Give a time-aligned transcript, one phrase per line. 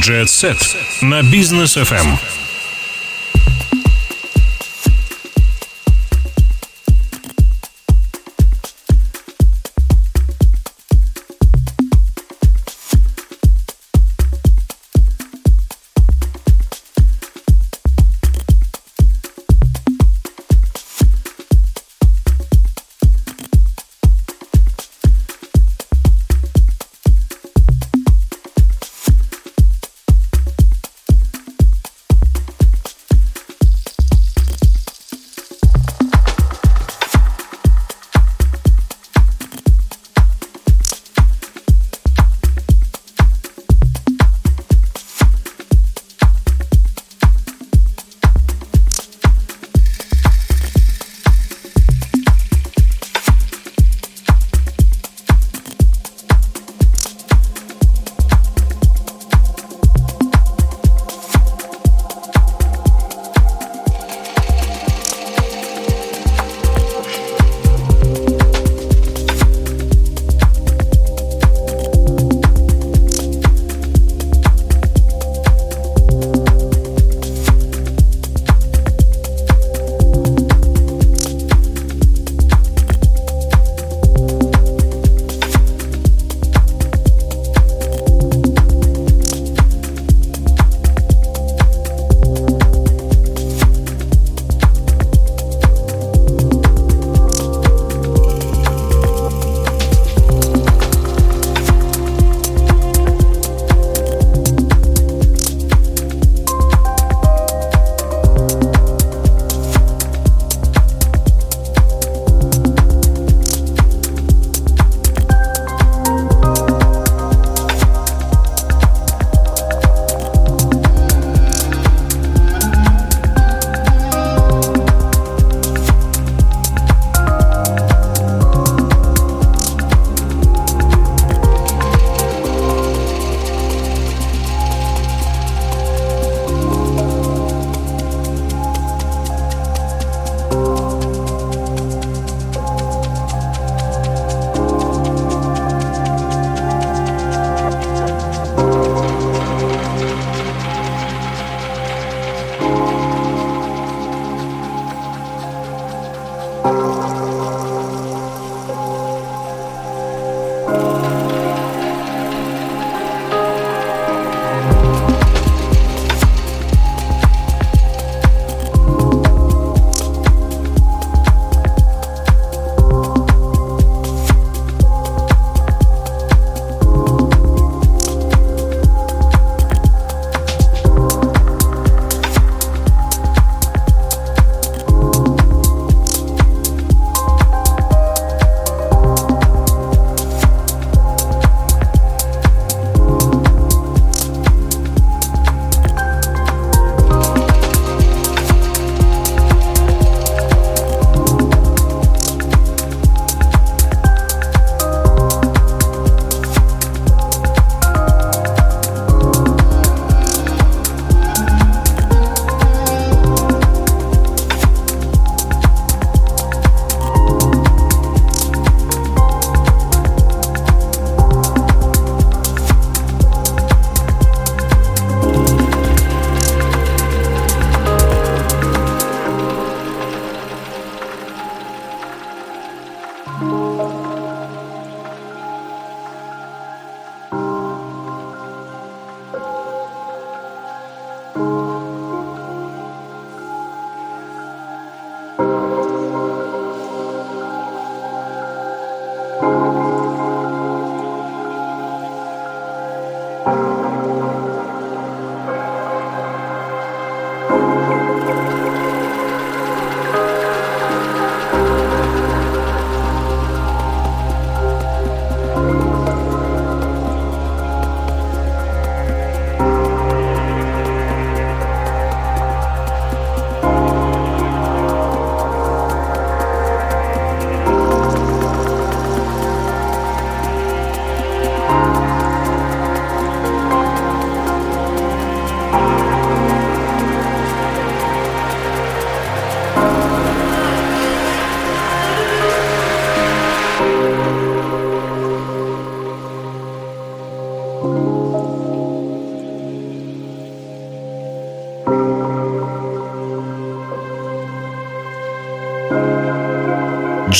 [0.00, 2.39] Jet Set на бизнес FM.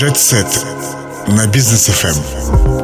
[0.00, 0.64] Jet Set
[1.28, 2.79] на бизнес FM.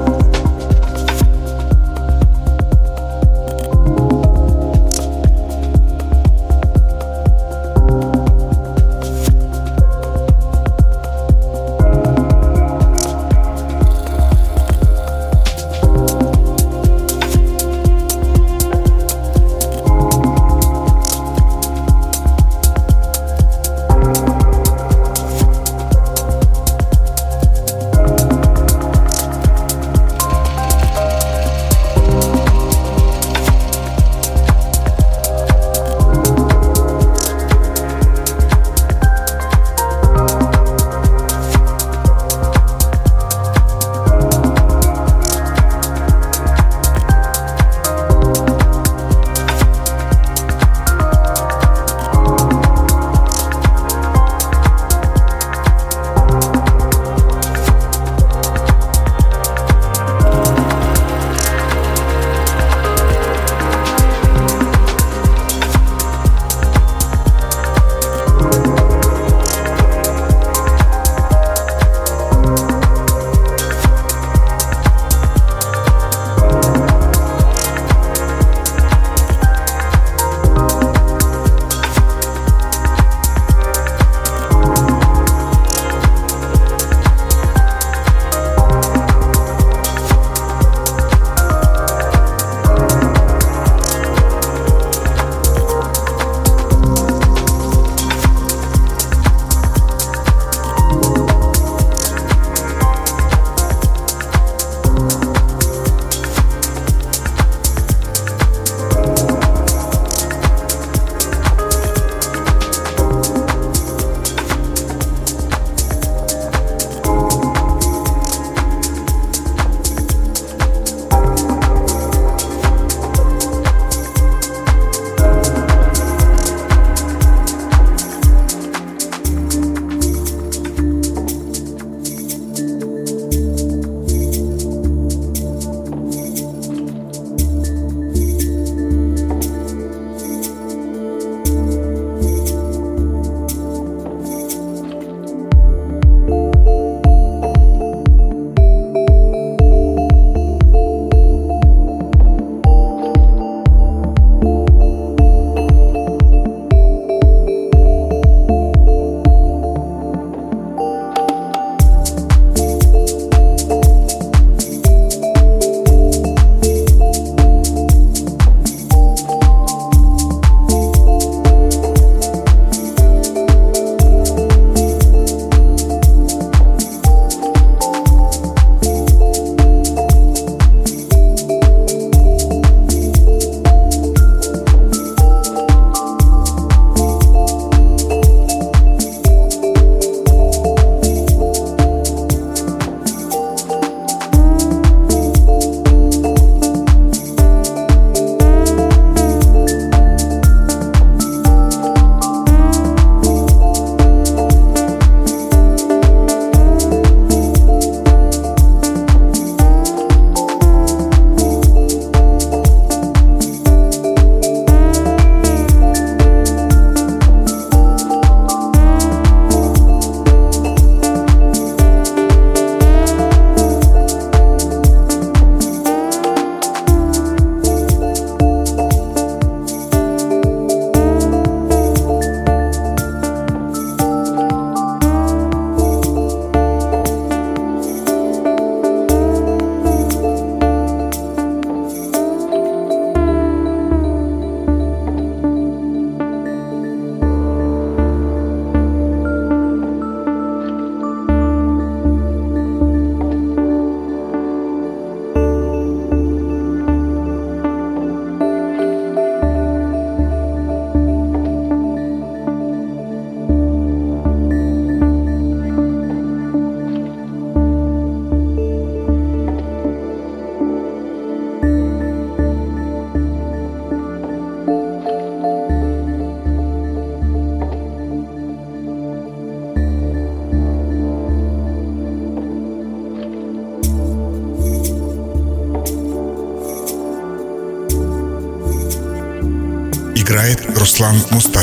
[290.99, 291.56] Ruslan must.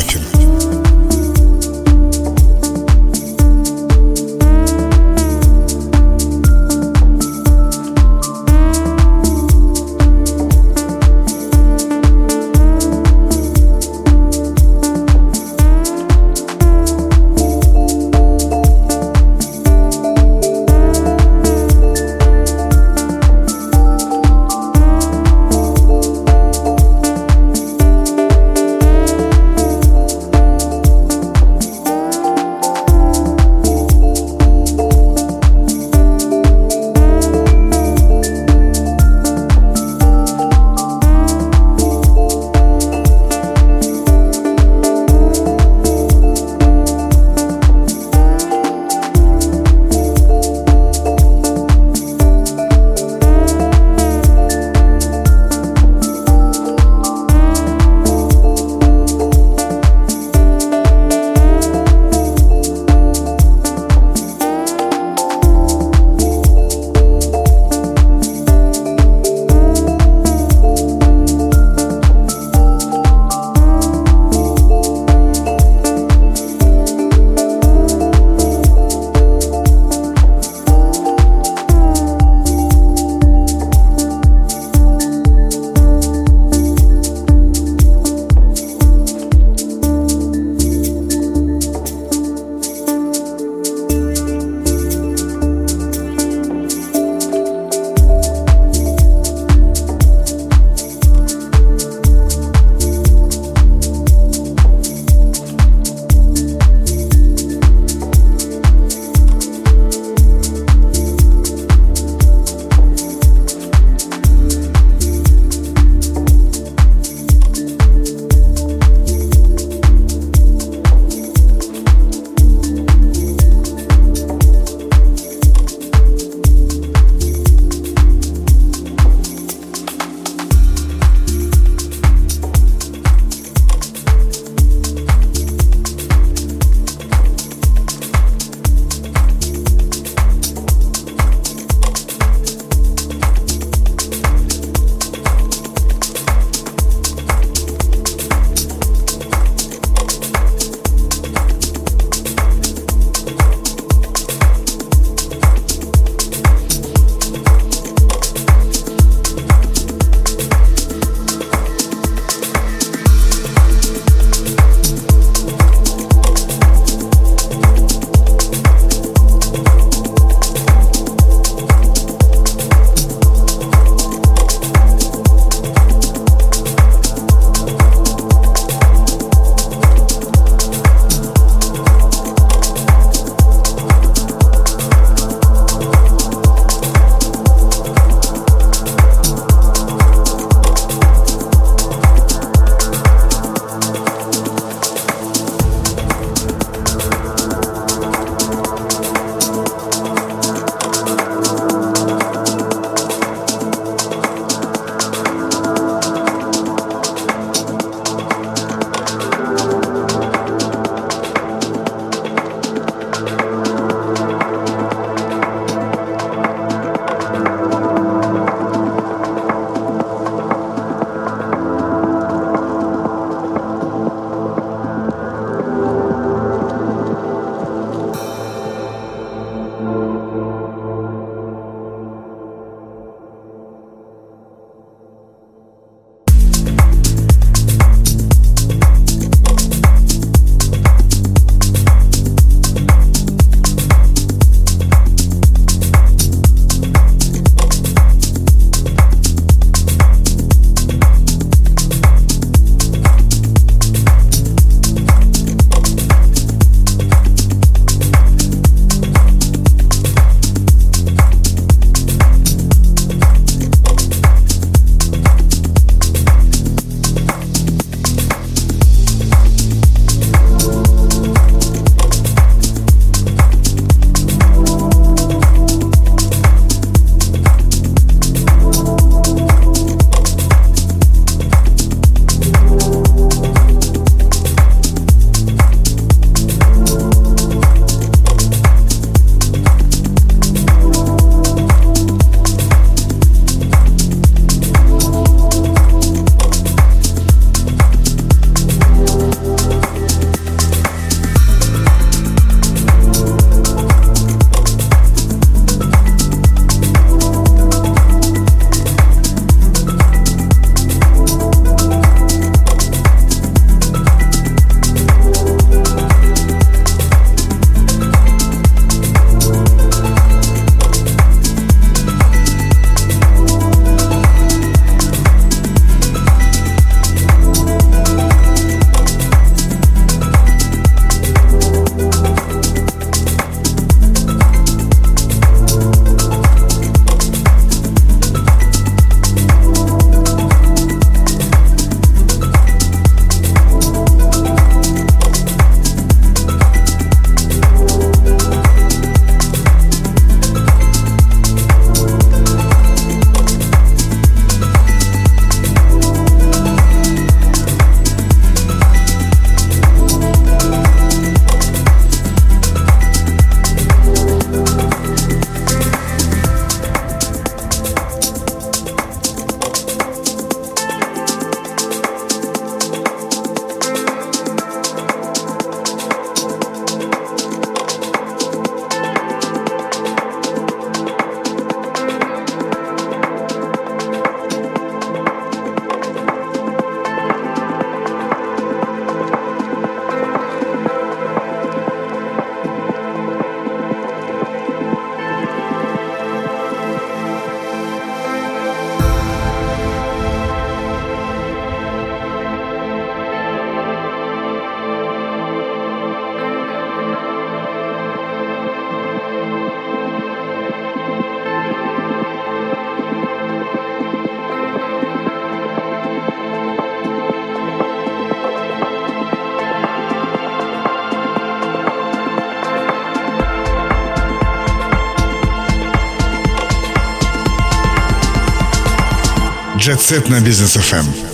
[429.84, 431.33] Jet на бизнес FM.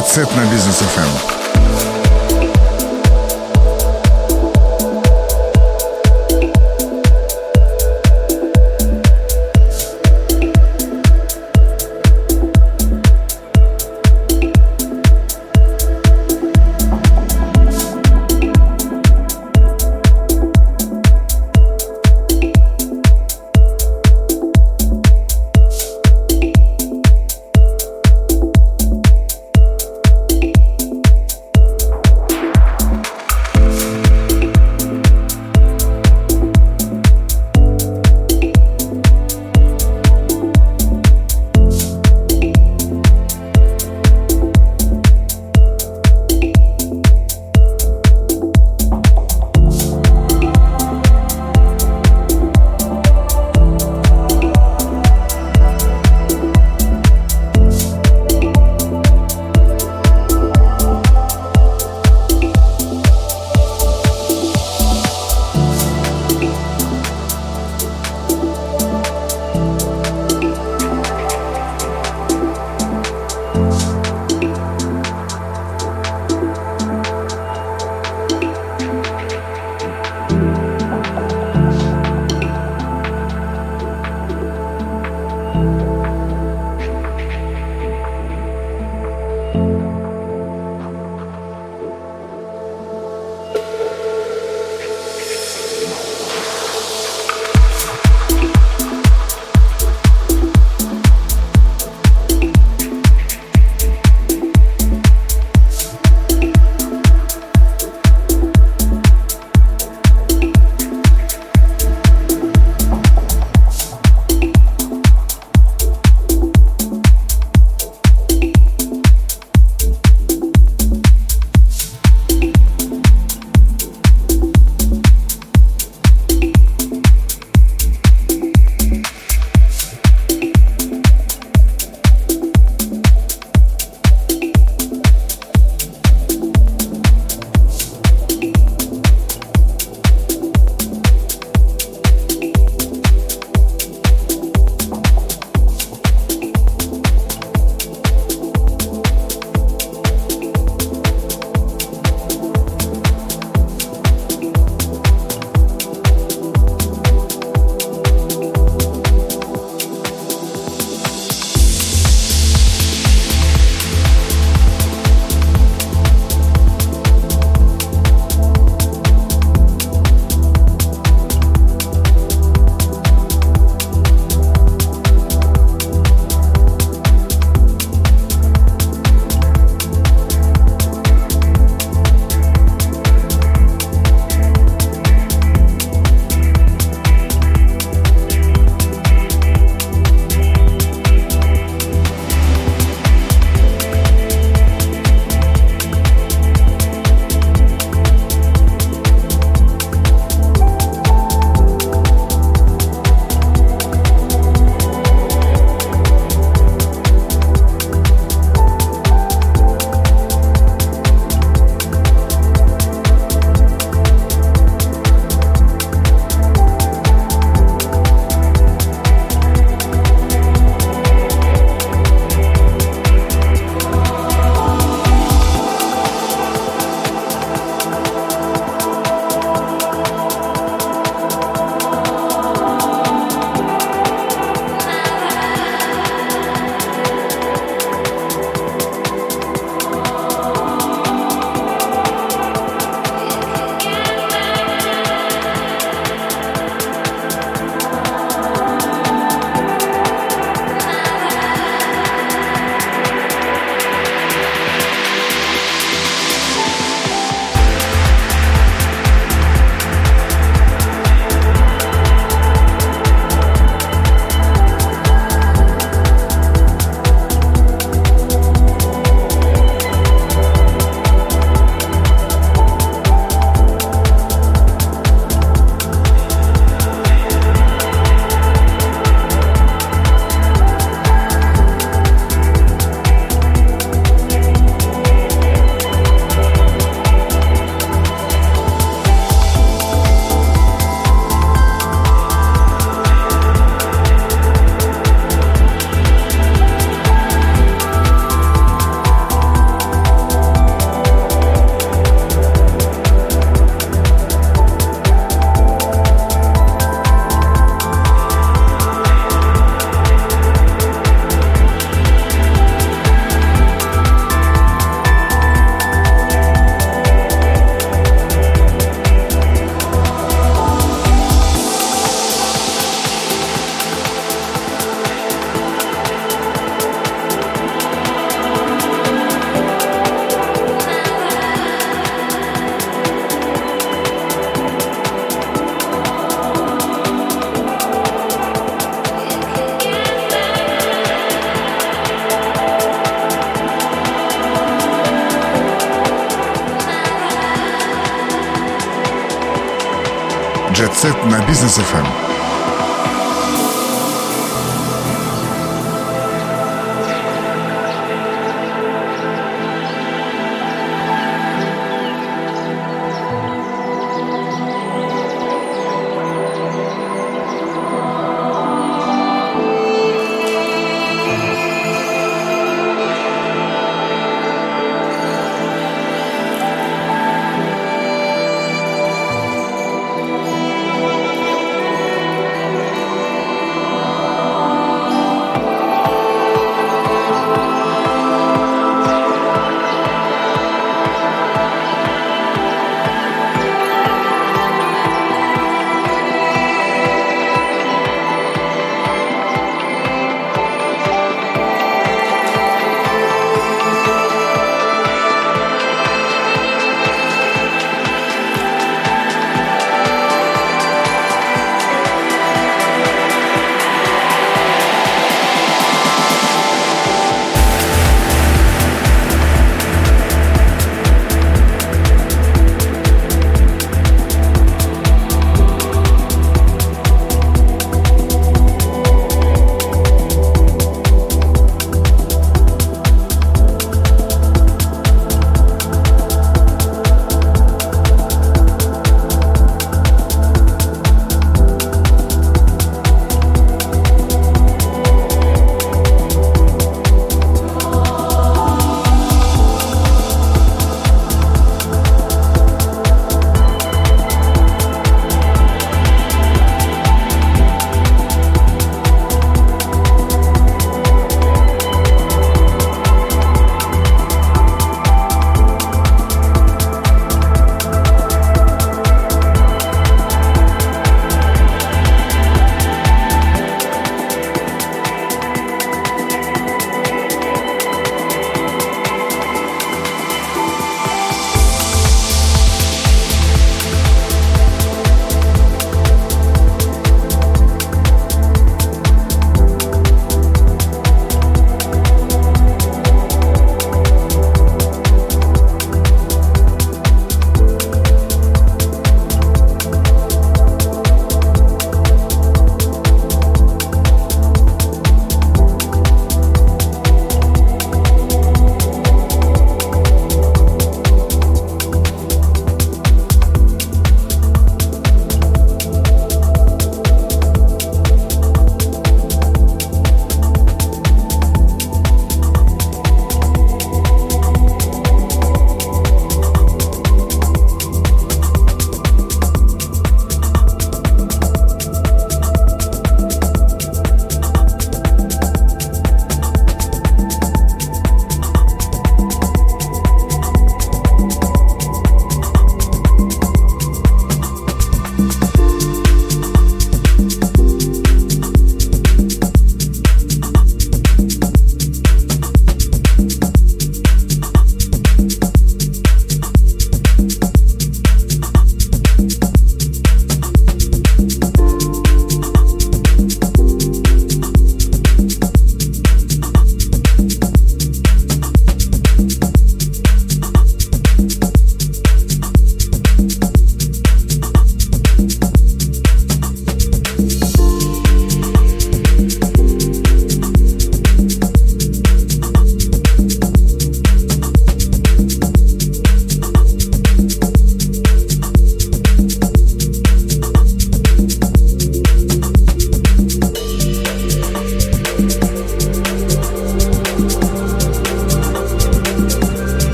[0.00, 1.41] Set на бизнес FM.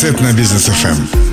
[0.00, 1.29] Сет на бизнес FM.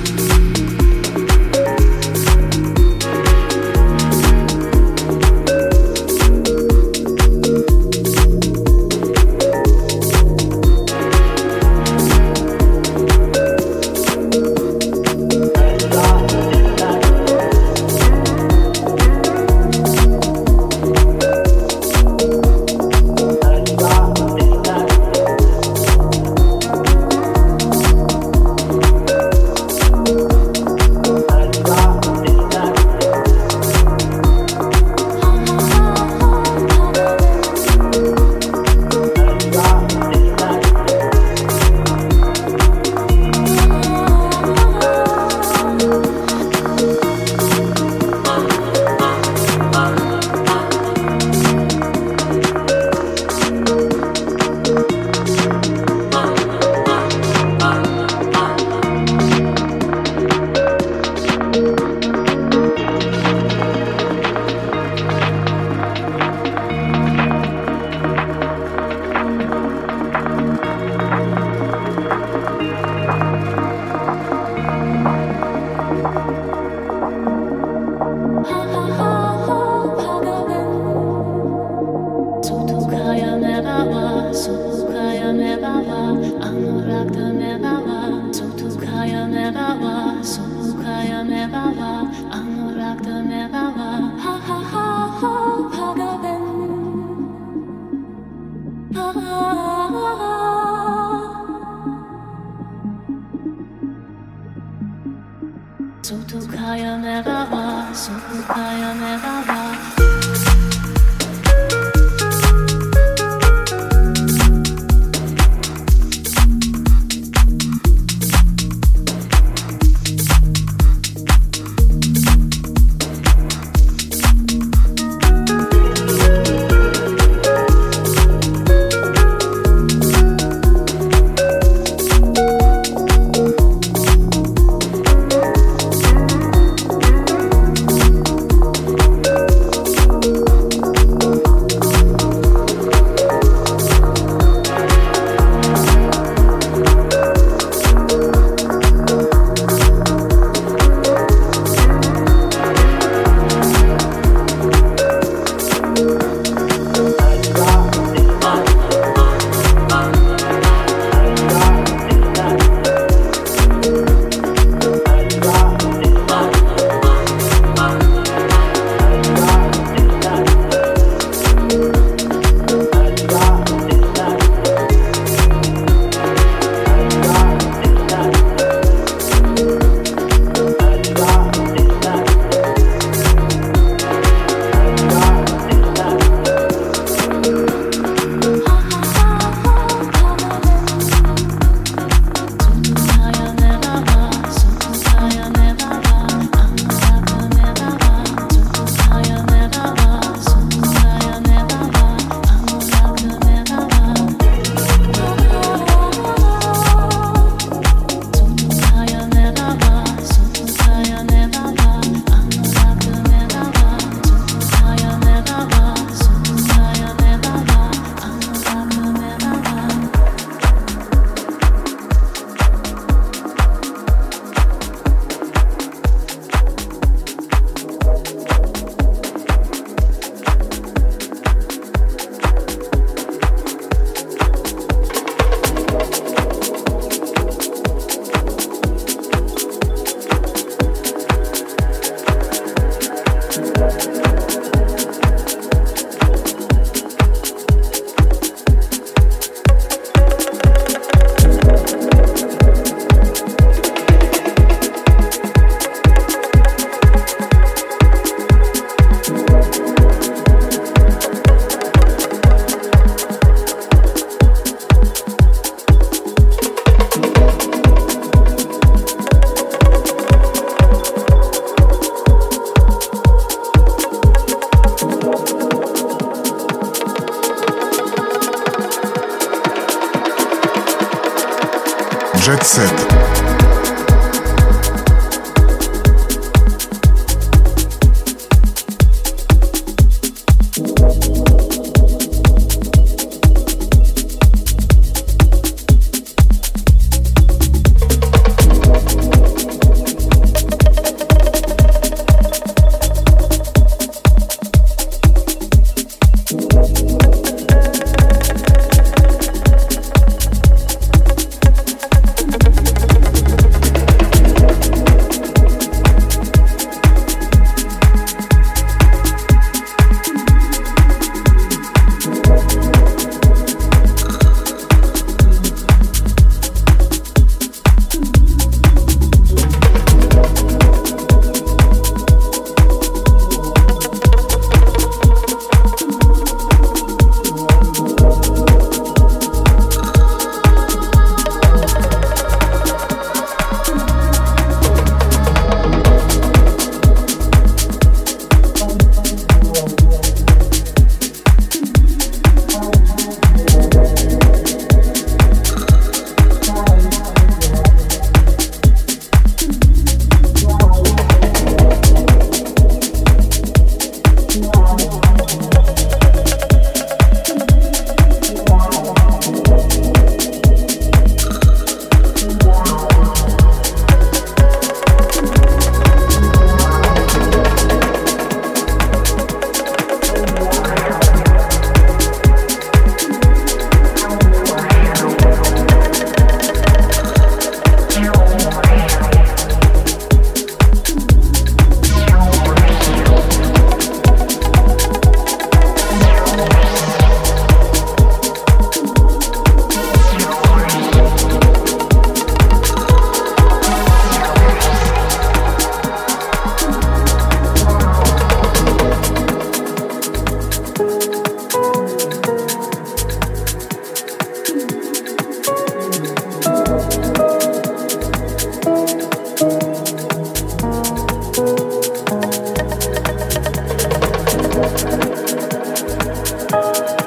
[426.78, 427.17] Bye.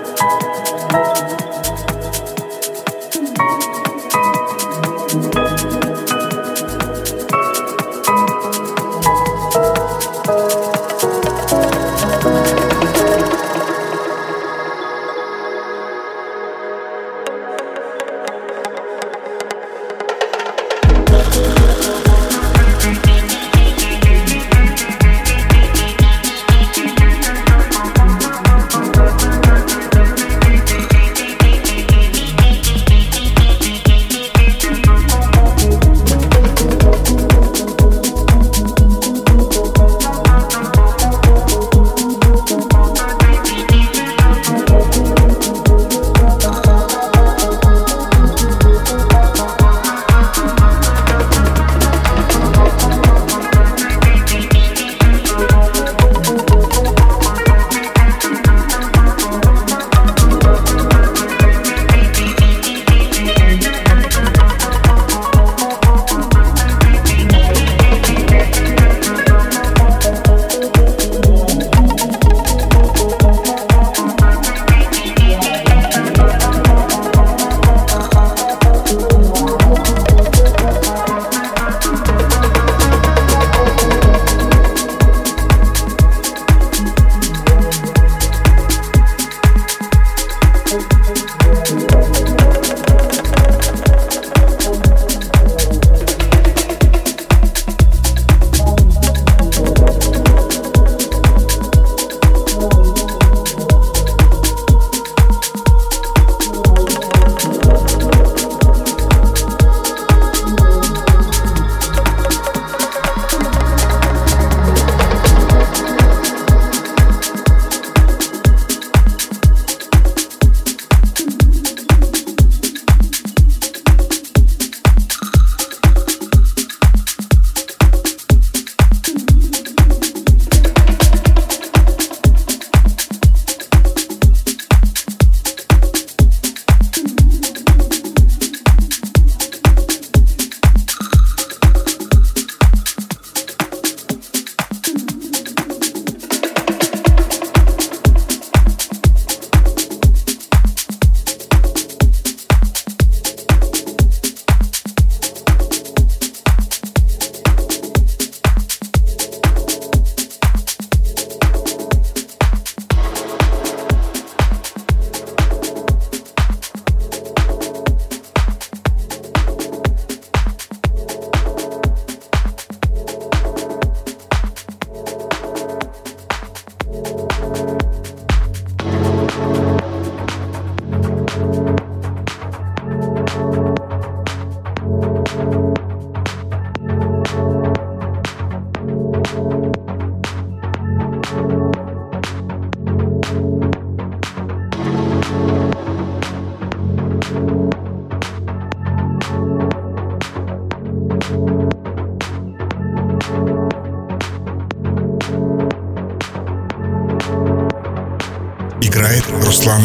[209.70, 209.83] Играет Руслан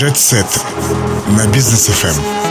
[0.00, 0.64] Jet Set
[1.36, 2.49] на бизнес FM.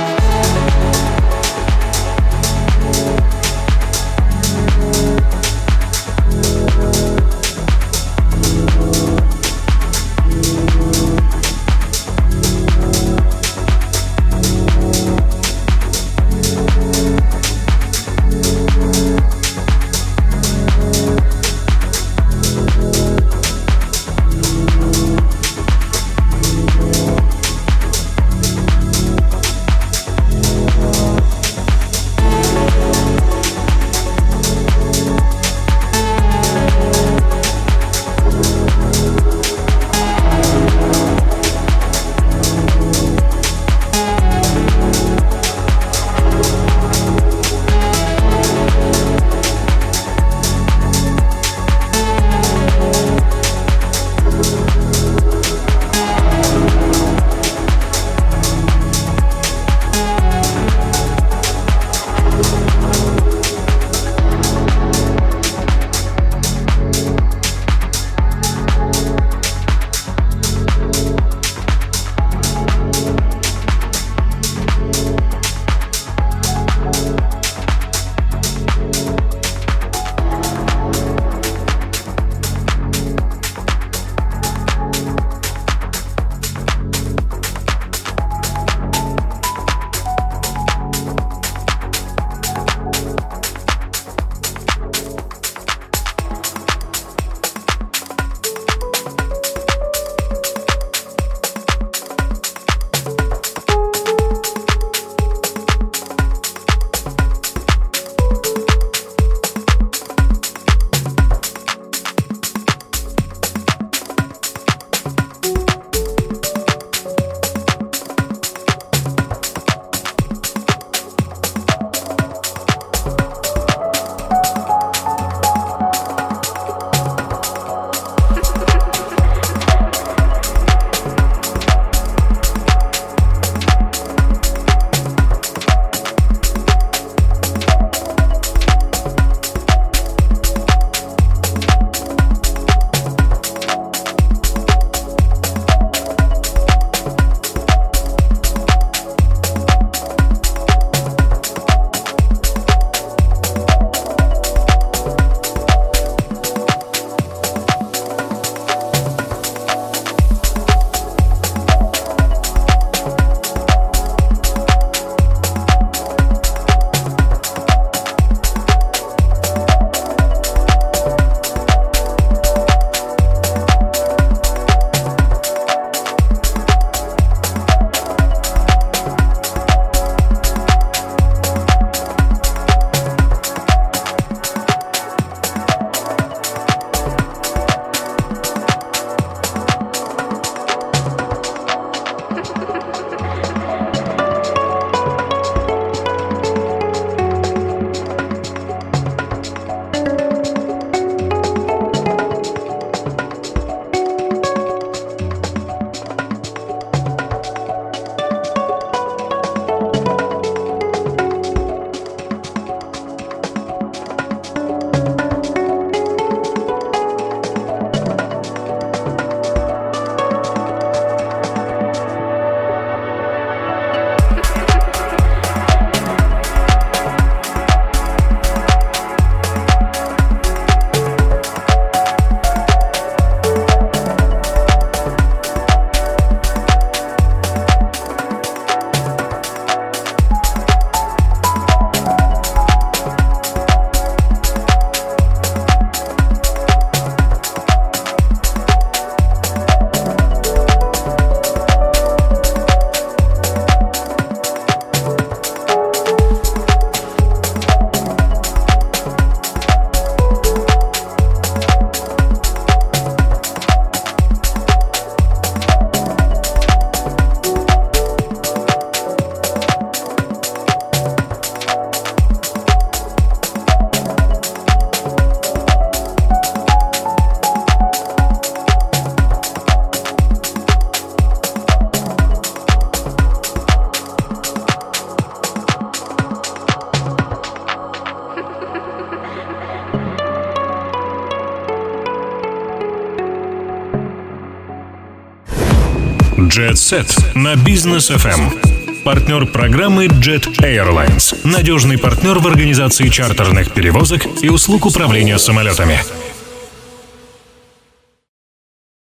[296.60, 299.04] Jet Set на бизнес FM.
[299.06, 301.34] Партнер программы Jet Airlines.
[301.46, 306.02] Надежный партнер в организации чартерных перевозок и услуг управления самолетами.